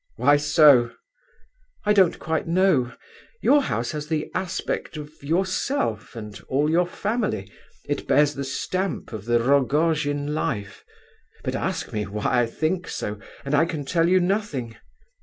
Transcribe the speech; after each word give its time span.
"Why 0.15 0.35
so?" 0.37 0.93
"I 1.85 1.93
don't 1.93 2.17
quite 2.17 2.47
know. 2.47 2.95
Your 3.39 3.61
house 3.61 3.91
has 3.91 4.07
the 4.07 4.31
aspect 4.33 4.97
of 4.97 5.11
yourself 5.21 6.15
and 6.15 6.41
all 6.49 6.71
your 6.71 6.87
family; 6.87 7.51
it 7.85 8.07
bears 8.07 8.33
the 8.33 8.43
stamp 8.43 9.13
of 9.13 9.25
the 9.25 9.37
Rogojin 9.39 10.33
life; 10.33 10.83
but 11.43 11.53
ask 11.55 11.93
me 11.93 12.05
why 12.07 12.25
I 12.41 12.45
think 12.47 12.87
so, 12.87 13.19
and 13.45 13.53
I 13.53 13.65
can 13.65 13.85
tell 13.85 14.09
you 14.09 14.19
nothing. 14.19 14.75